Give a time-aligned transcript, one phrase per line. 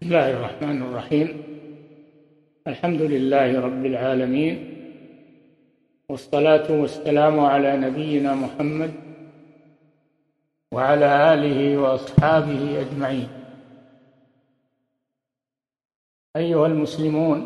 [0.00, 1.28] بسم الله الرحمن الرحيم.
[2.66, 4.54] الحمد لله رب العالمين
[6.08, 8.92] والصلاة والسلام على نبينا محمد
[10.72, 13.28] وعلى آله وأصحابه أجمعين.
[16.36, 17.38] أيها المسلمون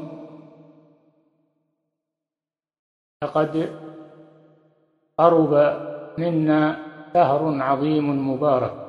[3.24, 3.52] لقد
[5.18, 5.52] قرب
[6.18, 6.62] منا
[7.14, 8.83] شهر عظيم مبارك.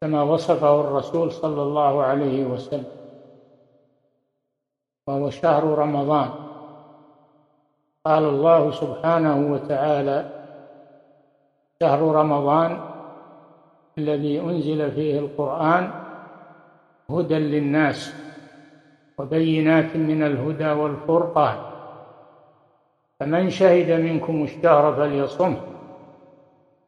[0.00, 2.84] كما وصفه الرسول صلى الله عليه وسلم.
[5.06, 6.30] وهو شهر رمضان.
[8.06, 10.30] قال الله سبحانه وتعالى
[11.82, 12.80] شهر رمضان
[13.98, 15.90] الذي أنزل فيه القرآن
[17.10, 18.14] هدى للناس
[19.18, 21.56] وبينات من الهدى والفرقان.
[23.20, 25.60] فمن شهد منكم الشهر فليصمه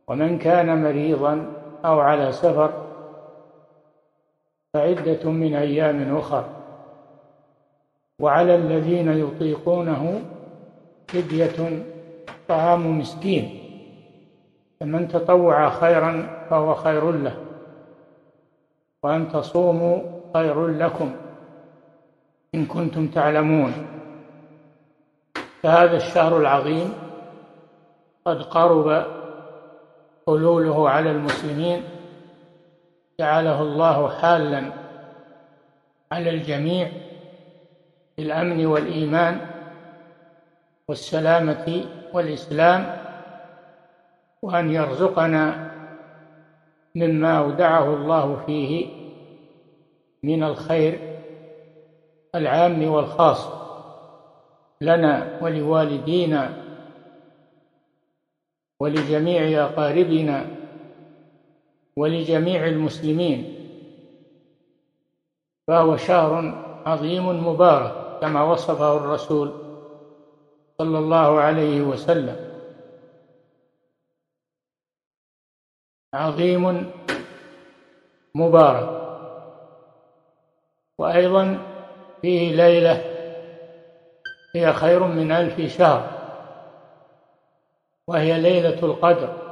[0.09, 1.47] ومن كان مريضا
[1.85, 2.92] أو على سفر
[4.73, 6.45] فعدة من أيام أخر.
[8.19, 10.21] وعلى الذين يطيقونه
[11.09, 11.85] فدية
[12.49, 13.59] طعام مسكين.
[14.81, 16.13] فمن تطوع خيرا
[16.51, 17.37] فهو خير له.
[19.03, 19.99] وأن تصوموا
[20.35, 21.13] خير لكم
[22.55, 23.73] إن كنتم تعلمون.
[25.63, 26.93] فهذا الشهر العظيم
[28.25, 29.07] قد قرب
[30.27, 31.83] حلوله على المسلمين
[33.23, 34.73] جعله الله حالا
[36.13, 36.91] على الجميع
[38.19, 39.41] بالامن والإيمان
[40.89, 42.97] والسلامة والإسلام
[44.43, 45.71] وأن يرزقنا
[46.95, 48.87] مما أودعه الله فيه
[50.23, 50.99] من الخير
[52.35, 53.49] العام والخاص
[54.81, 56.55] لنا ولوالدينا
[58.81, 60.62] ولجميع أقاربنا
[61.97, 63.59] ولجميع المسلمين.
[65.69, 66.55] فهو شهر
[66.87, 69.53] عظيم مبارك كما وصفه الرسول
[70.79, 72.53] صلى الله عليه وسلم.
[76.15, 76.93] عظيم
[78.35, 79.03] مبارك.
[80.99, 81.59] وأيضا
[82.23, 83.05] فيه ليلة
[84.55, 86.13] هي خير من ألف شهر
[88.07, 89.52] وهي ليلة القدر.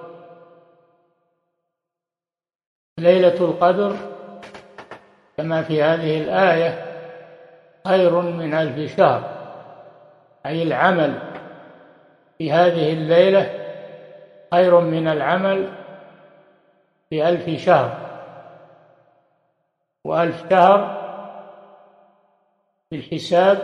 [3.01, 3.97] ليلة القدر
[5.37, 6.87] كما في هذه الآية
[7.87, 9.23] خير من ألف شهر.
[10.47, 11.19] أي العمل
[12.39, 13.51] في هذه الليلة
[14.53, 15.73] خير من العمل
[17.11, 17.97] في ألف شهر.
[20.05, 21.01] وألف شهر
[22.91, 23.59] في الحساب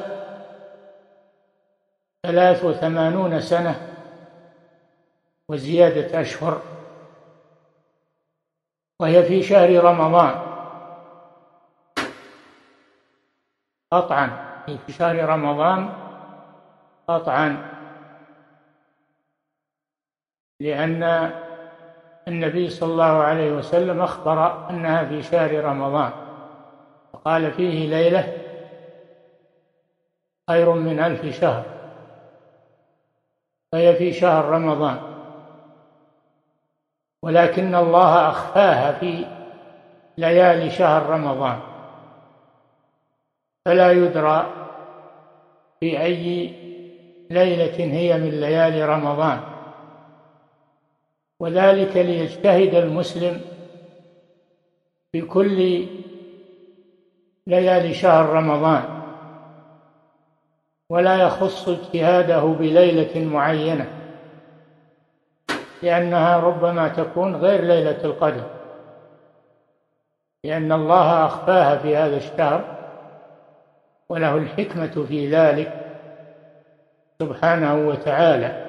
[2.23, 3.81] ثلاث وثمانون سنة
[5.49, 6.76] وزيادة أشهر.
[9.01, 10.41] وهي في شهر رمضان.
[13.93, 14.47] قطعا.
[14.67, 15.93] في شهر رمضان
[17.09, 17.73] قطعا.
[20.61, 21.03] لأن
[22.29, 26.13] النبي صلى الله عليه وسلم أخبر أنها في شهر رمضان.
[27.13, 28.37] وقال فيه ليلة
[30.51, 31.65] خير من ألف شهر.
[33.73, 35.16] فهي في شهر رمضان.
[37.23, 39.25] ولكن الله أخفاها في
[40.19, 41.61] ليالي شهر رمضان.
[43.65, 44.47] فلا يدرى
[45.81, 46.53] في أي
[47.31, 49.41] ليلة هي من ليالي رمضان.
[51.41, 53.41] وذلك ليجتهد المسلم
[55.13, 55.87] في كل
[57.47, 59.03] ليالي شهر رمضان.
[60.91, 63.96] ولا يخص اجتهاده بليلة معينة.
[65.87, 68.45] لأنها ربما تكون غير ليلة القدر
[70.45, 72.65] لأن الله أخفاها في هذا الشهر
[74.09, 75.73] وله الحكمة في ذلك
[77.23, 78.67] سبحانه وتعالى.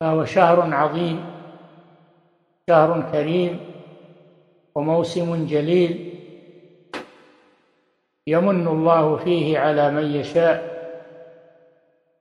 [0.00, 1.24] فهو شهر عظيم
[2.68, 3.60] شهر كريم
[4.74, 6.14] وموسم جليل
[8.26, 10.74] يمن الله فيه على من يشاء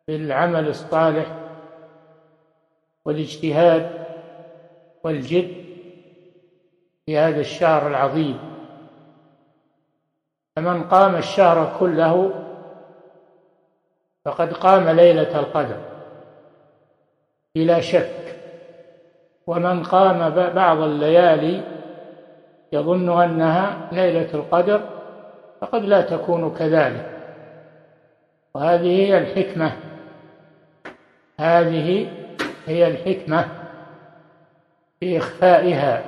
[0.07, 1.43] بالعمل الصالح
[3.05, 3.89] والاجتهاد
[5.03, 5.63] والجد
[7.05, 8.39] في هذا الشهر العظيم.
[10.55, 12.33] فمن قام الشهر كله
[14.25, 15.77] فقد قام ليلة القدر
[17.55, 18.35] بلا شك.
[19.47, 21.61] ومن قام بعض الليالي
[22.73, 24.81] يظن أنها ليلة القدر
[25.61, 27.09] فقد لا تكون كذلك.
[28.53, 29.71] وهذه هي الحكمة
[31.39, 32.22] هذه
[32.68, 33.45] هي الحكمة
[35.00, 36.04] في إخفائها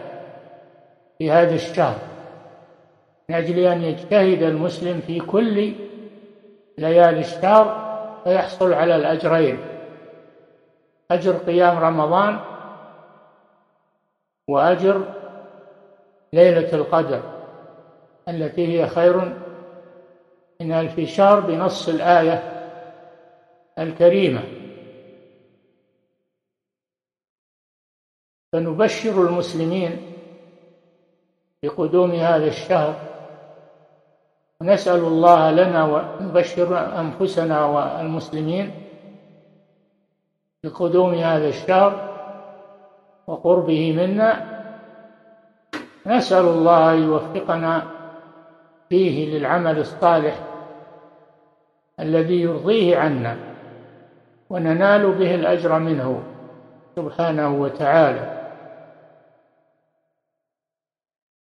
[1.18, 2.00] في هذا الشهر
[3.30, 5.74] من أجل أن يجتهد المسلم في كل
[6.78, 7.86] ليالي الشهر
[8.24, 9.60] فيحصل على الأجرين
[11.12, 12.40] أجر قيام رمضان
[14.48, 15.02] وأجر
[16.34, 17.22] ليلة القدر
[18.28, 19.34] التي هي خير
[20.62, 22.44] من ألف شهر بنص الآية
[23.80, 24.42] الكريمة.
[28.56, 29.98] فنبشر المسلمين
[31.64, 32.96] بقدوم هذا الشهر.
[34.62, 38.72] ونسأل الله لنا ونبشر أنفسنا والمسلمين
[40.64, 42.16] بقدوم هذا الشهر
[43.28, 44.46] وقربه منا.
[46.06, 47.84] نسأل الله أن يوفقنا
[48.90, 50.40] فيه للعمل الصالح
[52.00, 53.38] الذي يرضيه عنا
[54.50, 56.24] وننال به الأجر منه
[56.96, 58.35] سبحانه وتعالى.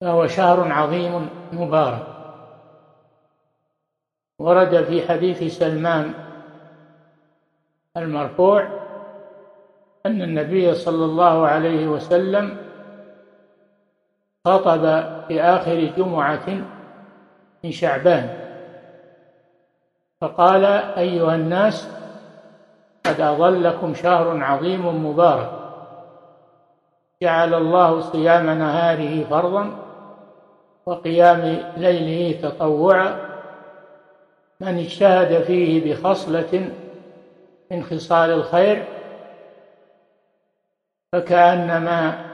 [0.03, 2.07] فهو شهر عظيم مبارك.
[4.39, 6.15] ورد في حديث سلمان
[7.97, 8.69] المرفوع
[10.07, 12.57] أن النبي صلى الله عليه وسلم
[14.47, 14.83] خطب
[15.29, 16.49] في آخر جمعة
[17.65, 18.39] من شعبان.
[20.21, 20.65] فقال
[20.99, 21.89] أيها الناس
[23.07, 25.51] قد أظلكم شهر عظيم مبارك.
[27.23, 29.82] جعل الله صيام نهاره فرضا
[30.87, 33.33] وقيام ليله تطوعا
[34.61, 36.71] من اجتهد فيه بخصلة
[37.71, 38.85] من خصال الخير
[41.13, 42.33] فكأنما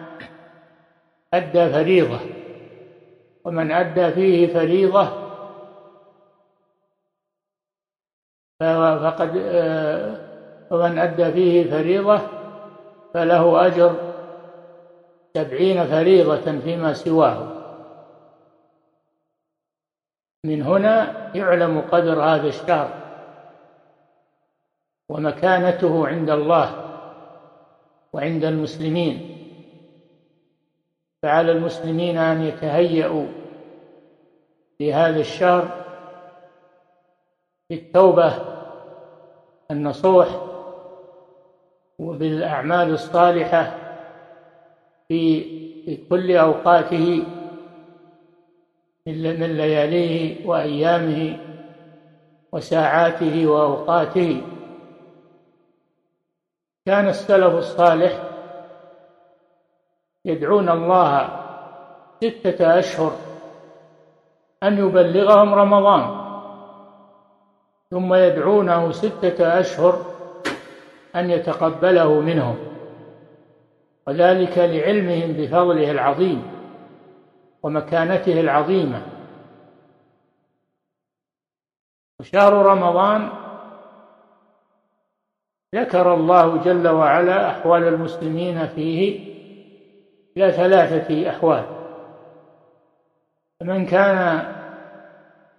[1.35, 2.19] أدى فريضة
[3.45, 5.09] ومن أدى فيه فريضة
[8.61, 9.31] فقد
[10.71, 12.21] ومن أدى فيه فريضة
[13.15, 13.95] فله أجر
[15.37, 17.58] سبعين فريضة فيما سواه.
[20.44, 22.90] من هنا يعلم قدر هذا الشهر
[25.08, 26.85] ومكانته عند الله
[28.12, 29.35] وعند المسلمين.
[31.23, 33.26] فعلى المسلمين أن يتهيأوا
[34.81, 35.85] لهذا الشهر
[37.70, 38.35] بالتوبة
[39.70, 40.29] النصوح
[41.99, 43.75] وبالأعمال الصالحة
[45.08, 47.25] في كل أوقاته
[49.09, 51.39] من لياليه وأيامه
[52.53, 54.43] وساعاته وأوقاته.
[56.87, 58.23] كان السلف الصالح
[60.25, 61.29] يدعون الله
[62.21, 63.13] ستة أشهر
[64.63, 66.29] أن يبلغهم رمضان
[67.91, 70.05] ثم يدعونه ستة أشهر
[71.17, 72.57] أن يتقبله منهم
[74.07, 76.58] وذلك لعلمهم بفضله العظيم.
[77.63, 79.03] ومكانته العظيمة.
[82.21, 83.31] وشهر رمضان
[85.75, 89.29] ذكر الله جل وعلا أحوال المسلمين فيه
[90.37, 91.65] إلى ثلاثة أحوال.
[93.63, 94.49] من كان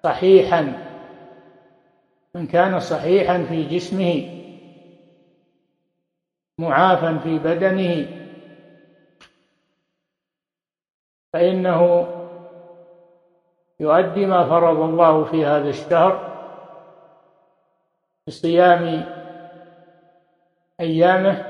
[0.03, 0.89] صحيحا
[2.35, 4.39] من كان صحيحا في جسمه
[6.59, 8.18] معافا في بدنه
[11.33, 12.07] فإنه
[13.79, 16.29] يؤدي ما فرض الله في هذا الشهر
[18.27, 19.05] بصيام
[20.79, 21.45] أيامه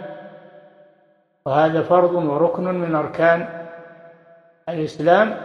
[1.46, 3.66] وهذا فرض وركن من أركان
[4.70, 5.38] الإسلام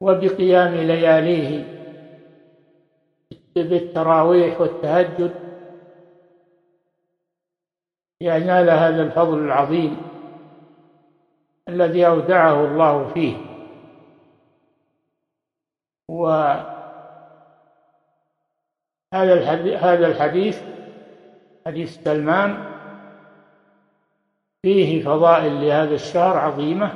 [0.00, 1.80] وبقيام لياليه
[3.56, 5.34] بالتراويح والتهجد
[8.20, 10.09] ينال هذا الفضل العظيم.
[11.70, 13.36] الذي أودعه الله فيه.
[16.08, 16.74] وهذا
[19.12, 20.62] الحديث هذا الحديث
[21.66, 22.64] حديث سلمان
[24.62, 26.92] فيه فضائل لهذا الشهر عظيمة.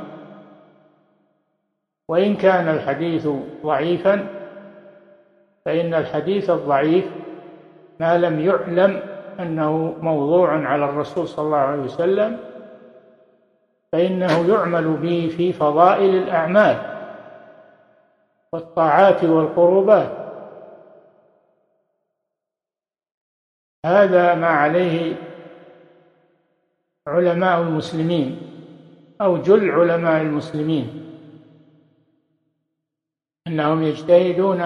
[2.08, 3.28] وإن كان الحديث
[3.64, 4.26] ضعيفا
[5.64, 7.04] فإن الحديث الضعيف
[8.00, 9.00] ما لم يعلم
[9.40, 12.53] أنه موضوع على الرسول صلى الله عليه وسلم
[13.94, 16.76] فإنه يعمل به في فضائل الأعمال
[18.52, 20.12] والطاعات والقربات.
[23.86, 25.16] هذا ما عليه
[27.06, 28.40] علماء المسلمين
[29.20, 31.14] أو جل علماء المسلمين
[33.46, 34.62] أنهم يجتهدون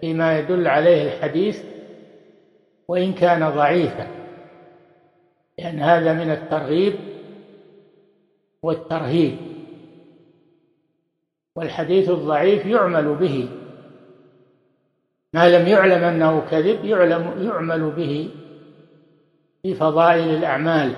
[0.00, 1.64] فيما يدل عليه الحديث
[2.88, 4.21] وإن كان ضعيفا.
[5.58, 6.98] لأن هذا من الترغيب
[8.62, 9.36] والترهيب.
[11.56, 13.48] والحديث الضعيف يعمل به.
[15.34, 18.30] ما لم يعلم أنه كذب يعلم يعمل به
[19.62, 20.94] في فضائل الأعمال.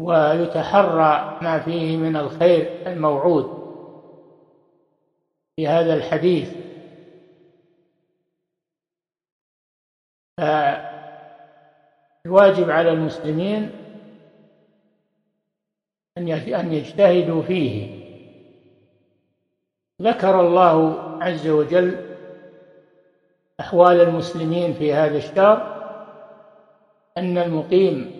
[0.00, 3.64] ويتحرى ما فيه من الخير الموعود
[5.56, 6.64] في هذا الحديث.
[12.24, 13.70] فالواجب على المسلمين
[16.18, 18.04] أن يجتهدوا فيه.
[20.02, 22.16] ذكر الله عز وجل
[23.60, 25.74] أحوال المسلمين في هذا الشهر
[27.18, 28.10] أن المقيم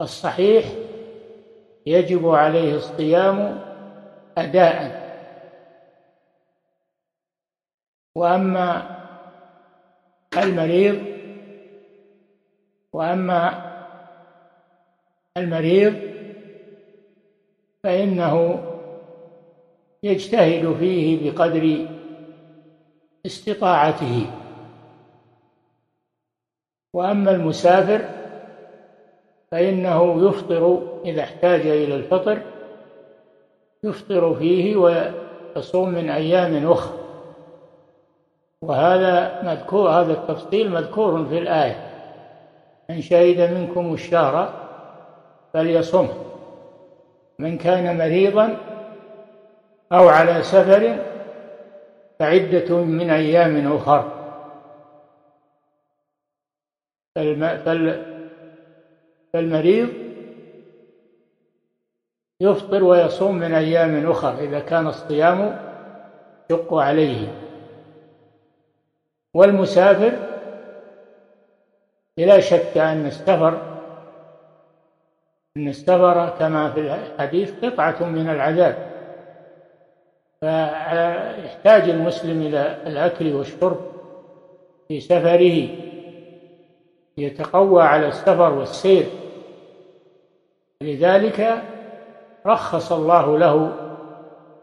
[0.00, 0.64] الصحيح
[1.86, 3.60] يجب عليه الصيام
[4.38, 5.00] أداء.
[8.14, 8.96] وأما
[10.36, 11.09] المريض
[12.92, 13.70] وأما
[15.36, 15.94] المريض
[17.82, 18.64] فإنه
[20.02, 21.86] يجتهد فيه بقدر
[23.26, 24.26] استطاعته.
[26.92, 28.08] وأما المسافر
[29.50, 32.42] فإنه يفطر إذا احتاج إلى الفطر
[33.84, 36.98] يفطر فيه ويصوم من أيام أخرى.
[38.62, 41.89] وهذا مذكور هذا التفصيل مذكور في الآية.
[42.90, 44.52] من شهد منكم الشهر
[45.52, 46.08] فليصم.
[47.38, 48.56] من كان مريضا
[49.92, 50.98] أو على سفر
[52.18, 54.12] فعدة من أيام أخر.
[59.32, 59.88] فالمريض
[62.40, 65.58] يفطر ويصوم من أيام أخر إذا كان الصيام
[66.50, 67.28] يشق عليه.
[69.34, 70.29] والمسافر
[72.26, 73.70] لا شك أن السفر
[75.56, 78.90] أن السفر كما في الحديث قطعة من العذاب.
[80.40, 83.80] فيحتاج المسلم إلى الأكل والشرب
[84.88, 85.68] في سفره.
[87.18, 89.06] يتقوى على السفر والسير.
[90.82, 91.62] لذلك
[92.46, 93.72] رخص الله له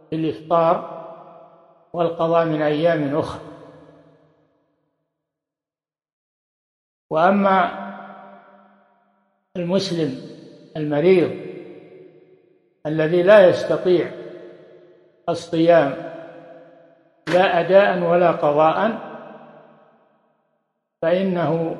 [0.09, 0.97] في الإفطار
[1.93, 3.41] والقضاء من أيام أخرى.
[7.09, 7.87] وأما
[9.57, 10.21] المسلم
[10.77, 11.31] المريض
[12.85, 14.11] الذي لا يستطيع
[15.29, 15.95] الصيام
[17.27, 18.99] لا أداء ولا قضاء
[21.01, 21.77] فإنه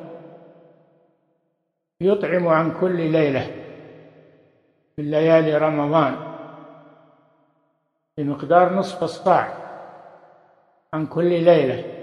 [2.02, 3.46] يطعم عن كل ليلة
[4.96, 6.16] في ليالي رمضان
[8.18, 9.54] بمقدار نصف الصاع
[10.94, 11.97] عن كل ليلة.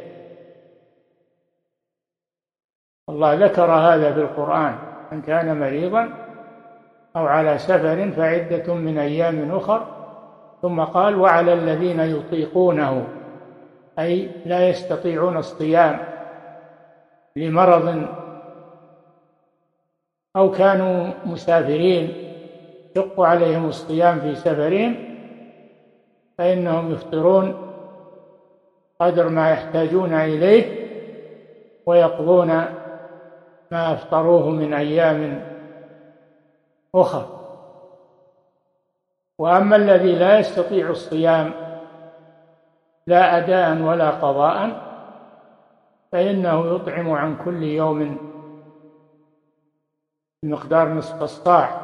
[3.08, 4.75] الله ذكر هذا في القرآن
[5.12, 6.08] من كان مريضا
[7.16, 9.87] أو على سفر فعدة من أيام أخر
[10.62, 13.06] ثم قال وعلى الذين يطيقونه
[13.99, 15.99] أي لا يستطيعون الصيام
[17.37, 18.06] لمرض
[20.37, 22.12] أو كانوا مسافرين
[22.96, 24.96] يشق عليهم الصيام في سفرهم
[26.38, 27.70] فإنهم يفطرون
[29.00, 30.84] قدر ما يحتاجون إليه
[31.87, 32.64] ويقضون
[33.71, 35.47] ما أفطروه من أيام
[36.94, 37.40] أخرى
[39.38, 41.52] وأما الذي لا يستطيع الصيام
[43.06, 44.85] لا اداء ولا قضاء
[46.12, 48.18] فإنه يطعم عن كل يوم
[50.42, 51.80] بمقدار نصف الصاع.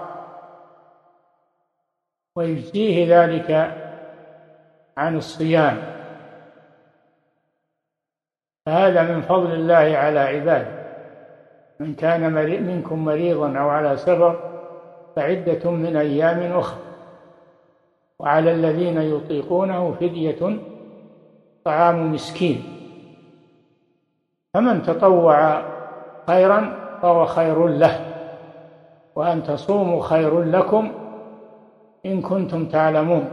[2.36, 3.50] ويجزيه ذلك
[4.96, 5.82] عن الصيام.
[8.66, 10.79] فهذا من فضل الله على عباده.
[11.80, 12.32] من كان
[12.62, 14.36] منكم مريضا أو على سفر
[15.16, 16.80] فعدة من أيام أخرى.
[18.18, 20.58] وعلى الذين يطيقونه فدية
[21.64, 22.62] طعام مسكين.
[24.54, 25.62] فمن تطوع
[26.26, 28.00] خيرا فهو خير له.
[29.16, 30.92] وأن تصوموا خير لكم
[32.06, 33.28] إن كنتم تعلمون.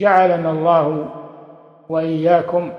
[0.00, 1.08] جعلنا الله
[1.88, 2.72] وإياكم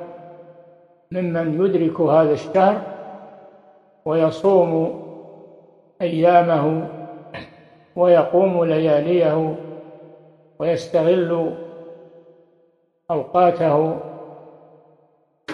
[1.11, 2.98] ممن يدرك هذا الشهر
[4.05, 5.03] ويصوم
[6.01, 6.87] أيامه
[7.95, 9.55] ويقوم لياليه
[10.59, 11.55] ويستغل
[13.11, 13.99] أوقاته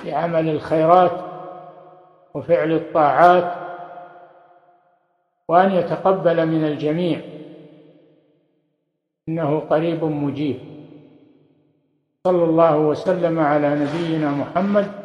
[0.05, 1.11] بعمل الخيرات
[2.33, 3.53] وفعل الطاعات
[5.47, 7.21] وأن يتقبل من الجميع.
[9.29, 10.59] إنه قريب مجيب.
[12.23, 15.04] صلى الله وسلم على نبينا محمد